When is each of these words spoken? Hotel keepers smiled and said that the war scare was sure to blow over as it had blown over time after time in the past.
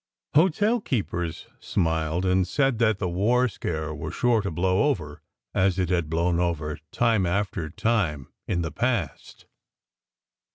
Hotel 0.33 0.81
keepers 0.81 1.45
smiled 1.59 2.25
and 2.25 2.47
said 2.47 2.79
that 2.79 2.97
the 2.97 3.07
war 3.07 3.47
scare 3.47 3.93
was 3.93 4.15
sure 4.15 4.41
to 4.41 4.49
blow 4.49 4.89
over 4.89 5.21
as 5.53 5.77
it 5.77 5.89
had 5.89 6.09
blown 6.09 6.39
over 6.39 6.79
time 6.91 7.27
after 7.27 7.69
time 7.69 8.33
in 8.47 8.63
the 8.63 8.71
past. 8.71 9.45